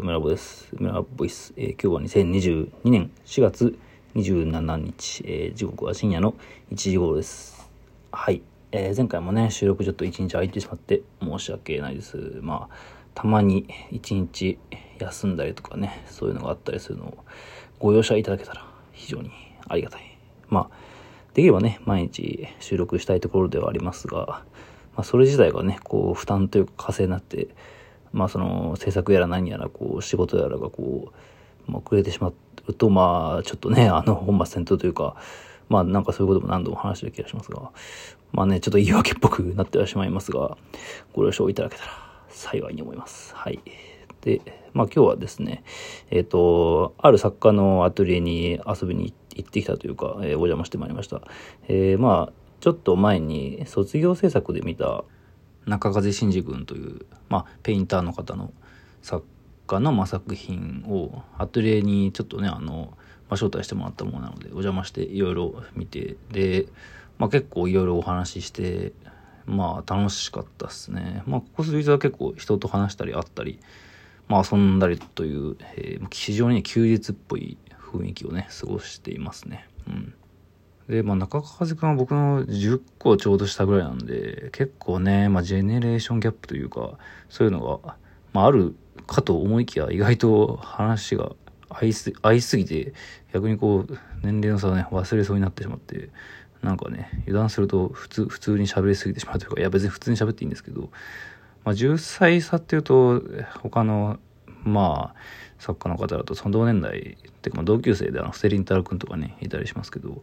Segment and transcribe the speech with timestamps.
[0.00, 0.68] 村ボです。
[0.78, 3.76] 村ボイス、えー、今日は2022年4月
[4.14, 6.34] 27日、えー、時刻は深夜の
[6.70, 7.68] 1時頃です。
[8.12, 8.40] はい、
[8.70, 12.16] えー、前回もね、収録ちょっと1日空いてしまって申し訳ないです。
[12.42, 12.74] まあ、
[13.12, 14.56] たまに1日
[15.00, 17.18] 休んだりとかね、そういうのがあったりするのを
[17.80, 19.32] ご容赦いただけたら非常に
[19.66, 20.16] ありがたい。
[20.48, 20.76] まあ、
[21.34, 24.44] できればね、毎日収録したいところではありますが、
[24.94, 27.48] まあ、それ自体がね、こう、負担というか、稼いになって、
[28.12, 31.12] まあその制作やら何やらこう仕事やらがこ
[31.68, 32.32] う、まあ、遅れてしま
[32.66, 35.16] うとまあちょっとね あの本末転倒というか
[35.68, 37.70] まあなんかそういうことも何度も話してる気がしますが
[38.32, 40.56] まあねちょっと言い訳っぽくなってはしまいますが
[41.14, 41.90] ご了承いただけたら
[42.28, 43.34] 幸いに思います。
[43.34, 43.60] はい。
[44.20, 44.40] で
[44.72, 45.62] まあ今日はですね
[46.10, 51.22] えっ、ー、とある作家のアトリエに遊びに行ってきたというか、えー、お邪魔してまいりました。
[51.68, 55.04] えー、まあちょっと前に卒業制作で見た
[55.66, 58.52] 中風真司君という、まあ、ペインターの方の
[59.02, 59.24] 作
[59.66, 62.92] 家の、まあ、作品をアトリエにちょっとねあの、
[63.28, 66.66] まあ、招待してもらったものなのでお邪魔していろいろ見てで、
[67.18, 68.92] まあ、結構いろいろお話しして
[69.48, 71.22] まあ楽しかったっすね。
[71.26, 73.58] まあここ数日は結構人と話したり会ったり、
[74.28, 77.56] まあ遊んだりという、えー、非常に休日っぽい
[77.92, 79.66] 雰囲気をね、過ごしていますね。
[79.88, 80.14] うん。
[80.88, 87.96] で、まあ、中川君は僕の10個ちょうどしたぐらいなんで、結構ね、まあ、ジェネレーションギャップというか、そういうのが、
[88.32, 88.74] まあ、ある
[89.06, 91.32] かと思いきや、意外と話が
[91.68, 92.94] 合いす合いすぎて、
[93.32, 96.08] 逆にこう、年齢の差をね、忘れそうになってしまって、
[96.62, 100.90] なんかね、油断すると普通、普通に喋りすぎてしまうというか、いや別に普通に喋っていいんですけど、
[101.64, 103.22] まあ、10歳差っていうと、
[103.60, 104.18] 他の、
[104.64, 105.20] まあ、
[105.58, 110.22] 作家の方だとその同年代ってか同級生であのステリンタル君とかねいたりしますけど、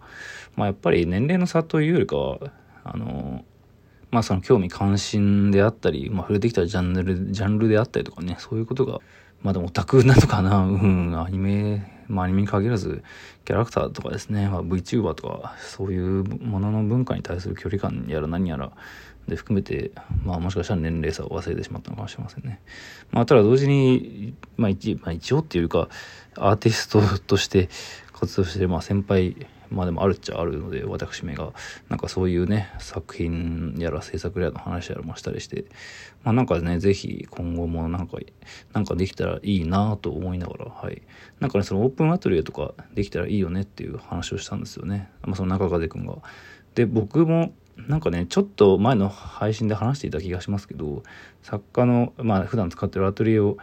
[0.55, 2.39] まあ、やっぱり年齢の差というよりかは
[2.83, 3.43] あの
[4.11, 9.01] まあその興味関心であったり、まあ、触れてきたジャンルジャンルであったりとかねそういうことが
[9.41, 13.03] まあでもオタクなのかなうんアニメまあアニメに限らず
[13.43, 18.71] キャラクターとかですね、まあ、VTuber とかそういうものの文化に対する距離感やら何やら
[19.27, 19.91] で含めて、
[20.23, 22.61] まあもしかしたら年齢差を忘れてしまったのかもしれませんね。
[23.11, 25.89] まあただ同時に、まあ一,、まあ、一応っていうか、
[26.37, 27.69] アーティストとして
[28.13, 29.35] 活動してる、まあ先輩、
[29.69, 31.53] まあでもあるっちゃあるので、私めが、
[31.89, 35.65] なんかそういうね、作品やら制作やらの話やらもしたりして、
[36.23, 38.17] まあなんかね、ぜひ今後もなんか、
[38.73, 41.01] なんかできたらいいなと思いながら、はい。
[41.39, 45.09] なんかね、そのオープンアトリエとかできたらいいよねっていう話をしたんですよね。
[45.23, 46.17] まあその中風くんが。
[46.75, 51.03] で、僕も、なんかねちょっと前の配信で話していた気がしますけど
[51.41, 53.57] 作家のまあ普段使ってるアトリエを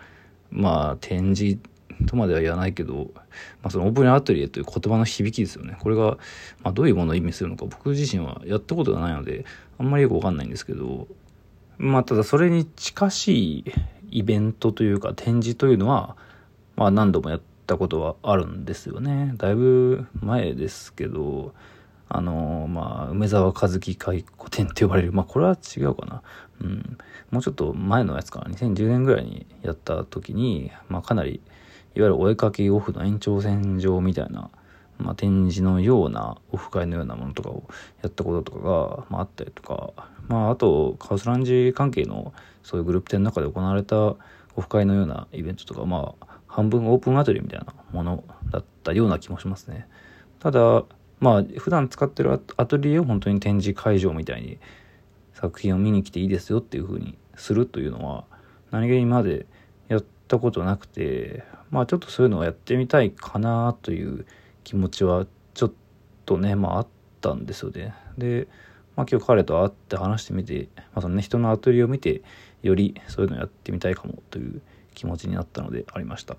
[0.50, 1.58] まあ展示
[2.06, 3.22] とまでは言わないけど、ま
[3.64, 5.76] あ、そのオープンアトリエという言葉の響きですよね。
[5.80, 6.18] これが、
[6.62, 9.44] まあ、どういうものを意味するのか僕自身はやったことがないので
[9.78, 11.08] あんまりよくわかんないんですけど
[11.78, 13.64] まあただそれに近しい
[14.10, 16.16] イベントというか展示というのは
[16.76, 19.34] まあ何度もやったことはあるんですよね。
[19.36, 21.54] だいぶ前ですけど
[22.14, 25.12] あのまあ、梅沢和樹回顧展って呼ばれる。
[25.12, 26.22] まあ、これは違うかな。
[26.60, 26.98] うん。
[27.30, 28.50] もうちょっと前のやつかな。
[28.50, 31.40] 2010年ぐらいにやった時に、まあ、かなり、
[31.94, 34.50] いわゆるお絵かきオフの延長線上みたいな、
[34.98, 37.64] まあ、展示のような、オフ会のようなものとかを
[38.02, 39.92] やったこととかが、まあ、あったりとか、
[40.28, 44.16] まあ、あと、カウスランジ関係の、そういうグループ展の中で行われたオ
[44.58, 49.88] フ会のようなイベントとか、まあ、半分オープンアトリエみたいなものだったような気もしますね。
[50.38, 50.84] ただ、
[51.22, 54.58] まあ普段使ってるアトリエを本当に展示会場みたいに
[55.32, 58.24] 作品を見に来ていいですよっていう風にするというのは
[58.72, 59.46] 何気にまで
[59.88, 64.26] やったことなくてまあちょっとそういうのをやってみたいかなという
[64.64, 65.72] 気持ちはちょっ
[66.26, 66.86] とねまああっ
[67.20, 67.94] たんですよね。
[68.18, 68.48] で、
[68.96, 72.22] まあ、今日彼と会って話してみて、まあそのね、人のアトリエを見て
[72.62, 74.60] よりそういうのをやってみたいかもという
[74.94, 76.36] 気持ちになったのでありました。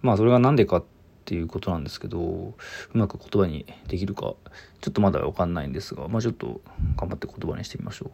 [0.00, 0.84] まあそれが何でかっ
[1.24, 2.54] っていうことなんですけどう
[2.92, 4.34] まく言葉にできるか
[4.80, 6.60] ちょっとまだ分かんないんですがまあちょっと
[6.96, 8.10] 頑張って言葉にしてみましょう。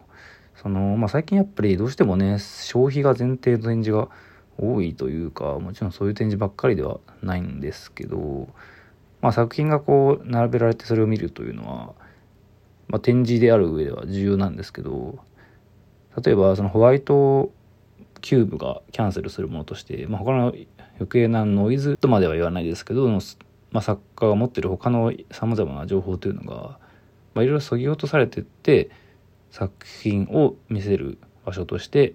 [0.60, 4.08] そのまあ最近やっぱりどうしてもね消費が前提の展示が
[4.58, 8.48] 多いというかもちろんそういう展示ばっかりではないんですけど
[9.20, 11.94] まあ作品がこう並べられてそれを見るというのは
[12.90, 15.20] まあ、展示である上では重要なんですけど
[16.22, 17.52] 例えばそのホワイト
[18.20, 20.52] キューブがキャンセルするものとして、まあ、他の
[21.00, 23.18] 余計なノイズとまでは言わないですけど、ま
[23.78, 26.78] あ、作家が持ってる他のさまざまな情報というのが、
[27.34, 28.90] まあ、いろいろそぎ落とされてって
[29.50, 31.16] 作品を見せる
[31.46, 32.12] 場所として、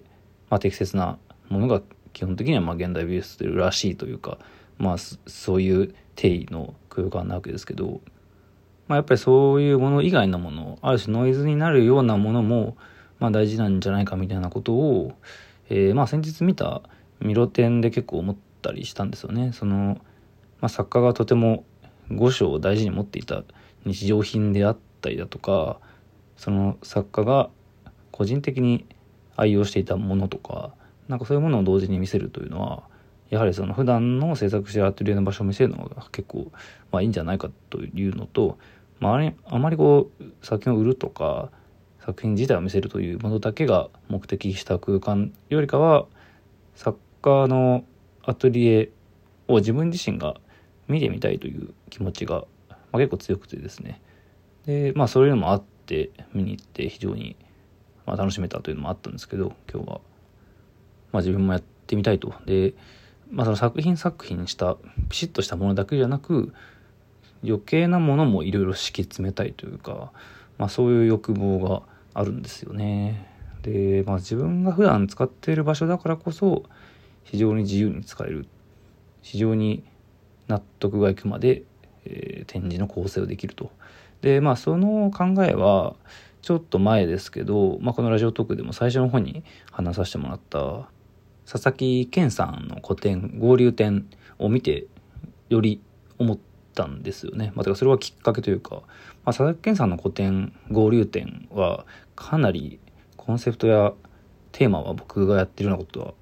[0.50, 1.18] まあ、適切な
[1.48, 4.38] ものが基本的にはまあ現代美術らしいというか、
[4.78, 8.00] まあ、そういう定義の空間なわけですけど、
[8.86, 12.76] まあ、やっぱりそういうもの以外のものある種ノイズになるようなものも、
[13.18, 15.12] まあ、大事なんじゃないかみたいなことを、
[15.70, 16.82] えー、まあ先日見た
[17.20, 18.36] ミロ展で結構思っ
[18.66, 19.52] たりしたんですよね。
[19.52, 19.98] その、
[20.60, 21.64] まあ、作家がとても
[22.10, 23.42] 五章を大事に持っていた
[23.84, 25.78] 日常品であったりだとか
[26.36, 27.50] その作家が
[28.10, 28.86] 個人的に
[29.36, 30.72] 愛用していたものとか
[31.08, 32.84] なんかそういうものを同時に見せるというのは
[33.30, 36.50] やはりその普段の制作してるアトリエの場所を見せるのが結構、
[36.92, 38.58] まあ、いいんじゃないかというのと、
[39.00, 41.50] まあ、ああまりこう作品を売るとか
[42.04, 46.06] 作品自体を見せるというものだけが目的した空間よりかは
[46.76, 47.84] 作家の
[48.26, 48.90] アトリエ
[49.48, 50.34] を自分自身が
[50.88, 54.00] 見てみたいという気持ちが、まあ、結構強くてですね。
[54.66, 57.36] でまあそういうのもあって見に行って非常に、
[58.04, 60.00] まあ、楽しめたというのもあったんですけど今日は、
[61.12, 62.34] まあ、自分もやってみたいと。
[62.44, 62.74] で、
[63.30, 64.76] まあ、その作品作品した
[65.08, 66.52] ピシッとしたものだけじゃなく
[67.44, 70.10] 余計なものもいろいろ敷き詰めたいというか、
[70.58, 71.82] まあ、そういう欲望が
[72.14, 73.30] あるんですよね。
[73.62, 76.64] で、まあ、自分が普段使っている場所だからこそ
[77.26, 78.46] 非常に自由に使える
[79.20, 79.84] 非常に
[80.46, 81.64] 納得がいくまで、
[82.04, 83.70] えー、展示の構成をできると。
[84.22, 85.94] でまあその考えは
[86.40, 89.42] ちょっと前ですけど、まあ、このラジオトークでも最初の方に
[89.72, 90.88] 話させてもらった
[91.50, 94.08] 佐々木健さんの個展合流展
[94.38, 94.86] を見て
[95.48, 95.82] より
[96.18, 96.38] 思っ
[96.74, 97.52] たんですよね。
[97.56, 101.84] まあ、かそれはきっかけというか、まあ、佐々木健さんの個展合流展は
[102.14, 102.78] かなり
[103.16, 103.92] コンセプトや
[104.52, 106.14] テーマは僕がやってるようなことは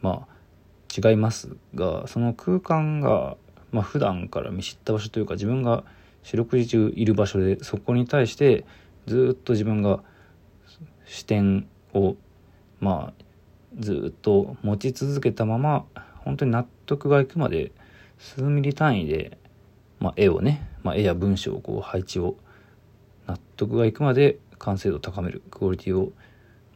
[0.00, 0.31] まあ
[0.94, 3.36] 違いますがその空間が
[3.70, 5.84] まあ普段から見知った場所というか自分が
[6.22, 8.64] 四六時中いる場所でそこに対して
[9.06, 10.00] ずっと自分が
[11.06, 12.16] 視点を
[12.80, 13.24] まあ
[13.78, 15.84] ずっと持ち続けたまま
[16.18, 17.72] 本当に納得がいくまで
[18.18, 19.38] 数ミリ単位で、
[19.98, 22.36] まあ、絵をね、まあ、絵や文章をこう配置を
[23.26, 26.12] 納得がいくまで完成度を高めるクオリティを、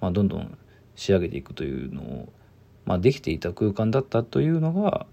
[0.00, 0.58] まあ、どんどん
[0.96, 2.28] 仕上げていくというのを、
[2.86, 5.06] まあ、できていた空間だったというのが、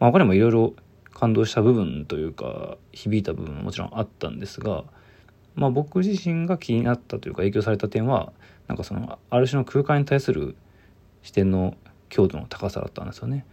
[0.00, 0.74] まあ、他にもいろいろ
[1.12, 4.84] 感動した部分というか響いた部分ももちろんあったんですが、
[5.54, 8.32] まあ、僕自身が気になったというか影響された点は
[8.66, 10.56] なんかそのある種の空間に対する
[11.22, 11.76] 視点の
[12.08, 13.44] 強度の高さだったんですよね。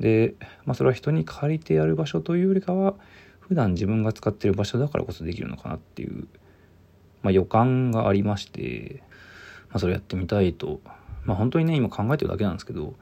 [0.00, 2.94] で、まあ、それは人に借りてやる場所というよりかは
[3.40, 6.26] 普段自分が使ってる場所だからこそできるのかなっていう、
[7.22, 9.02] まあ、予感がありまして、
[9.68, 10.80] まあ、それやってみたいと、
[11.26, 12.94] まあ、本当にね今考えてるだけなんですけど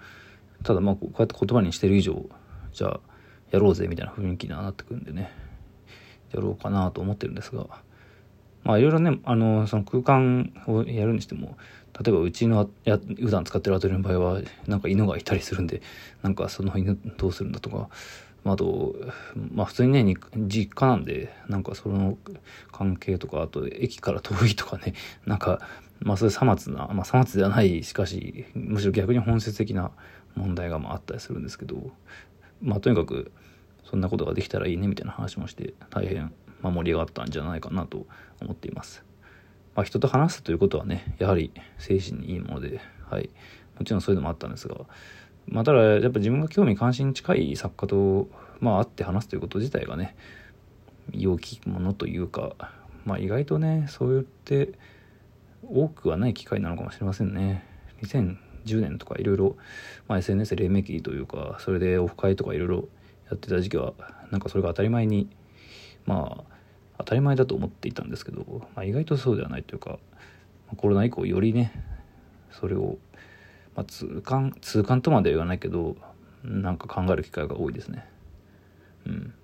[0.63, 2.25] ただまあこうやって言葉にしてる以上
[2.73, 3.01] じゃあ
[3.51, 5.31] やろうぜみたいな雰囲気にはなってくるんでね
[6.33, 7.67] やろうかなと思ってるんですが
[8.65, 11.57] まあいろいろねあのその空間をやるにしても
[12.03, 15.81] 例えばうちのや普段使ってるアトリエの場合はなんか犬がいたりするんで
[16.23, 17.89] なんかその犬どうするんだとか
[18.45, 18.97] あと
[19.53, 22.19] まあ普通にね実家なんでなんかその
[22.73, 24.95] 関係とかあと駅から遠いとかね
[25.25, 25.61] なんか
[26.05, 29.91] まあそういうさまつなまあさまつではないしかしむしろ逆に本質的な
[30.37, 31.91] 問題がまああったりするんですけど
[32.63, 33.33] まあとにかく
[33.85, 38.07] そんなことができたらいいねみたいな話もして大変、まあ、盛り上がったんじゃないかなと
[38.41, 39.05] 思っています。
[39.75, 42.81] まあ、人と話すということはねやはり精神にいいもので、
[43.11, 43.31] はい、
[43.79, 44.77] もちろんそういうのもあったんですが、
[45.47, 48.29] まあ、ただやっぱ自分が興味関心に近い作家と、
[48.61, 50.17] まあ、会って話すということ自体がね
[51.13, 52.53] 良きものというか、
[53.05, 54.73] まあ、意外とねそう言って
[55.71, 57.65] 多くはない機会なのかもしれませんね。
[58.03, 59.57] 2010年とかいろいろ
[60.09, 62.89] SNS 黎明期というかそれでオフ会とかいろいろ
[63.31, 63.95] やってた時期は
[64.31, 65.29] なんかそれが当たり前に
[66.07, 66.55] まあ
[66.99, 68.45] 当たり前だと思っていたんですけど、
[68.75, 69.99] まあ、意外とそうではないというか、
[70.77, 71.73] コロナ以降よりね
[72.53, 72.99] それを、
[73.75, 75.97] まあ、痛感痛感とまでは言わないけど
[76.45, 78.07] なんか考える機会が多いですね。
[79.07, 79.35] うん。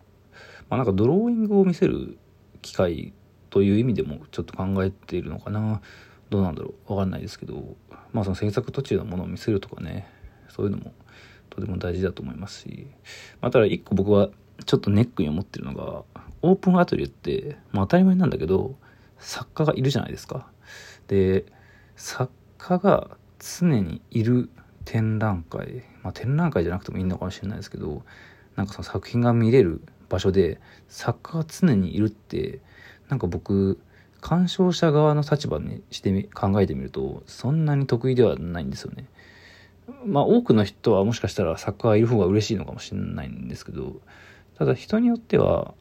[0.68, 2.18] まあなんかドローイングを見せる
[2.62, 3.12] 機会
[3.48, 5.80] という意味でもちょっと考えているのかな。
[6.30, 7.76] どうなんだろう分かんないですけど
[8.12, 10.08] まあその制作途中のものを見せるとかね
[10.48, 10.92] そういうのも
[11.50, 12.86] とても大事だと思いますし、
[13.40, 14.30] まあ、ただ一個僕は
[14.64, 16.04] ちょっとネックに思ってるのが
[16.42, 18.76] オープンアトリエって、まあ、当たり前なんだけど
[19.18, 20.46] 作家がいるじゃないですか。
[21.08, 21.44] で
[21.96, 24.48] 作家が常にいる
[24.84, 28.02] 展覧会、まあ、展覧会じゃなくてもいいのかもしれないですけど
[28.56, 32.60] なんかその作品が見れる場所で作家が常にいるって
[33.08, 33.78] なんか僕
[34.20, 39.06] 鑑賞者側の立場にしてみ考えてみるとそんなに得意ではないんですよね。
[40.04, 44.00] まあ多くの人はもしかしたら作家がいる方が嬉しいのかもしれないんですけど
[44.56, 45.74] ただ人によっては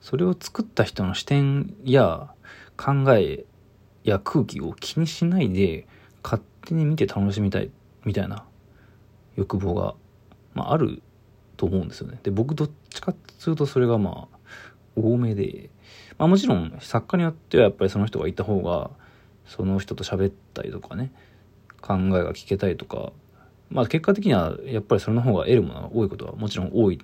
[0.00, 2.30] それを作った人の視点や
[2.76, 3.44] 考え
[4.02, 5.86] や空気を気にしないで
[6.22, 7.70] 勝手に見て楽しみたい
[8.04, 8.44] みたいな
[9.36, 9.94] 欲望が、
[10.54, 11.02] まあ、ある
[11.56, 12.18] と思うんですよね。
[12.22, 14.38] で僕どっちかっていうとそれがまあ
[14.96, 15.70] 多めで、
[16.18, 18.90] まあ、もちろん作家によってはやっぱりその人がいた方が
[19.46, 21.12] その人と喋ったりとかね
[21.80, 23.12] 考えが聞けたりとか
[23.70, 26.98] まあ結果的にはやっぱりその方が得るものが多いことはもちろん多い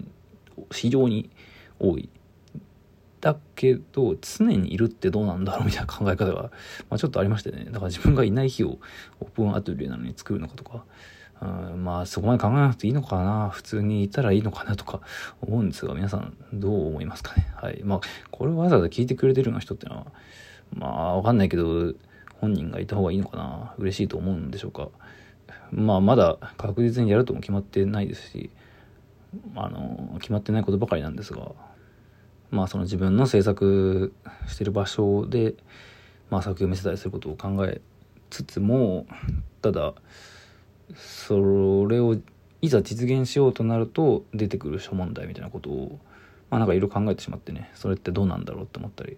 [0.72, 1.30] 非常に
[1.78, 2.08] 多い。
[3.20, 6.42] だけど常にいるってどうなんだろうみたいな 考え方が、
[6.90, 7.64] まあ、ちょっとありましてね。
[7.64, 8.78] だから自分がいない日を
[9.20, 10.84] オープンアトリエなのに作るのかとか
[11.72, 15.00] うんまあそこまで考えなくていいのかな普通にいたらいいのかなとか
[15.42, 17.52] 思うんですが皆さんどう思いますかね？
[17.56, 17.82] はい。
[17.84, 20.06] まあこれをわざわざ聞いてくれてるような人ってのは
[20.74, 21.94] まあわかんないけど
[22.40, 24.88] 本人がいた方がいいのかな嬉しいと思うんでしょうか？
[25.70, 28.50] まあまだ確実にやるとも決まってないですし
[29.56, 31.52] あの決まってないことばかりなんですが
[32.50, 34.12] まあその自分の制作
[34.46, 35.54] してる場所で、
[36.30, 37.80] まあ、作品を見せたりすることを考え
[38.30, 39.06] つつも
[39.62, 39.94] ただ
[40.94, 42.16] それを
[42.60, 45.98] いざ実現しようとなると出てくる諸問題みたいなことを
[46.50, 49.16] まあなんかいろいろ考えてしまってねそれってどうなんだろうって思ったり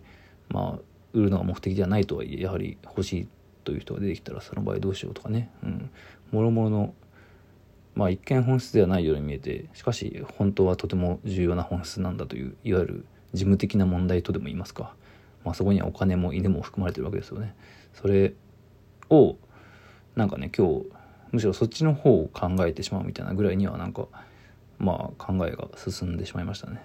[0.48, 0.80] まあ
[1.12, 3.28] 売るのが目的ではないとはいえやはり欲しい
[3.64, 5.50] という人が出てきたらその場合どうしようとかね。
[5.62, 5.90] うん。
[6.30, 6.94] もろもろの
[7.94, 14.94] まあ一見本質ではないように見えてしかし本当はとても重要な本質なんだといういわゆる事務的な問題とでも言いますか、
[15.44, 17.54] まあ、そこにはお金も犬も含まれてるわけですよね。
[17.94, 18.34] それ
[19.08, 19.36] を
[20.14, 20.86] なんかね今日
[21.32, 24.06] むしろそっちの方を考えてしまうみたいなぐらいにはなんか
[24.78, 26.82] まあ考えが進んでしまいましたね。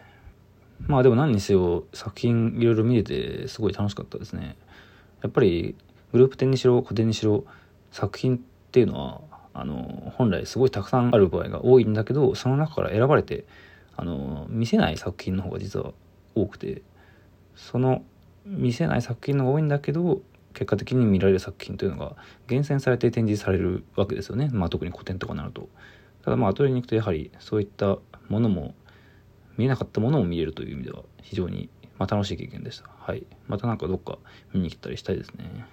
[0.87, 4.55] まあでも何にせよ作品いろいろ見れてすごい楽しかったですね。
[5.21, 5.75] やっぱり
[6.11, 7.45] グループ展にしろ個展にしろ
[7.91, 8.39] 作品っ
[8.71, 9.21] ていうのは
[9.53, 13.45] あの本来すごいたくさんある場合が多いんだけどその中から選ばれて
[13.95, 15.91] あの見せない作品の方が実は
[16.35, 16.81] 多くて
[17.55, 18.03] その
[18.45, 20.21] 見せない作品の方が多いんだけど
[20.53, 22.15] 結果的に見られる作品というのが
[22.47, 25.69] 厳選されて展示されるわけですよね、まあ、特に古典とかになると。
[26.23, 27.97] ただまあアトリエに行くとやはりそういった
[28.29, 28.75] ものも
[29.57, 32.89] 見えなかったものも見れるという意味では非常にまあ楽しい経験でした。
[32.97, 33.25] はい。
[33.47, 34.17] またなんかどっか
[34.53, 35.65] 見に来たりしたいですね。